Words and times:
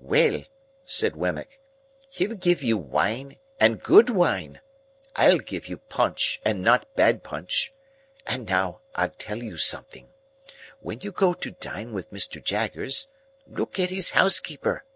"Well," 0.00 0.44
said 0.86 1.16
Wemmick, 1.16 1.60
"he'll 2.08 2.32
give 2.32 2.62
you 2.62 2.78
wine, 2.78 3.36
and 3.60 3.82
good 3.82 4.08
wine. 4.08 4.62
I'll 5.14 5.36
give 5.36 5.68
you 5.68 5.76
punch, 5.76 6.40
and 6.46 6.62
not 6.62 6.94
bad 6.94 7.22
punch. 7.22 7.74
And 8.26 8.48
now 8.48 8.80
I'll 8.94 9.10
tell 9.10 9.42
you 9.42 9.58
something. 9.58 10.08
When 10.80 11.02
you 11.02 11.12
go 11.12 11.34
to 11.34 11.50
dine 11.50 11.92
with 11.92 12.10
Mr. 12.10 12.42
Jaggers, 12.42 13.08
look 13.46 13.78
at 13.78 13.90
his 13.90 14.12
housekeeper." 14.12 14.86